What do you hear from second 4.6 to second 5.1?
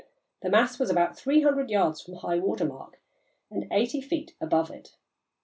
it.